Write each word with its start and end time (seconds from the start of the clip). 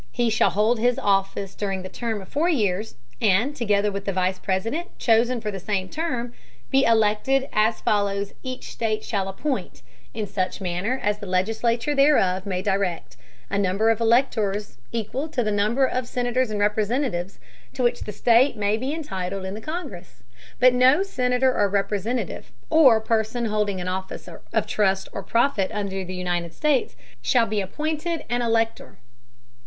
He 0.11 0.31
shall 0.31 0.49
hold 0.49 0.79
his 0.79 0.97
Office 0.97 1.53
during 1.53 1.83
the 1.83 1.87
Term 1.87 2.23
of 2.23 2.27
four 2.27 2.49
Years, 2.49 2.95
and, 3.21 3.55
together 3.55 3.91
with 3.91 4.05
the 4.05 4.11
Vice 4.11 4.39
President, 4.39 4.87
chosen 4.97 5.39
for 5.39 5.51
the 5.51 5.59
same 5.59 5.89
Term, 5.89 6.33
be 6.71 6.85
elected, 6.85 7.47
as 7.53 7.81
follows 7.81 8.33
Each 8.41 8.71
State 8.71 9.03
shall 9.03 9.27
appoint, 9.27 9.83
in 10.15 10.25
such 10.25 10.59
Manner 10.59 10.99
as 11.03 11.19
the 11.19 11.27
Legislature 11.27 11.93
thereof 11.93 12.47
may 12.47 12.63
direct, 12.63 13.15
a 13.51 13.59
Number 13.59 13.91
of 13.91 14.01
Electors, 14.01 14.79
equal 14.91 15.27
to 15.27 15.43
the 15.43 15.51
whole 15.51 15.57
Number 15.57 15.85
of 15.85 16.07
Senators 16.07 16.49
and 16.49 16.59
Representatives 16.59 17.39
to 17.73 17.83
which 17.83 17.99
the 18.01 18.11
State 18.11 18.57
may 18.57 18.77
be 18.77 18.95
entitled 18.95 19.45
in 19.45 19.53
the 19.53 19.61
Congress: 19.61 20.23
but 20.59 20.73
no 20.73 21.03
Senator 21.03 21.53
or 21.55 21.69
Representative, 21.69 22.51
or 22.71 22.99
Person 22.99 23.45
holding 23.45 23.79
an 23.79 23.87
Office 23.87 24.27
of 24.27 24.65
Trust 24.65 25.09
or 25.11 25.21
Profit 25.21 25.69
under 25.71 26.03
the 26.03 26.15
United 26.15 26.55
States, 26.55 26.95
shall 27.21 27.45
be 27.45 27.61
appointed 27.61 28.25
an 28.31 28.41
Elector. 28.41 28.97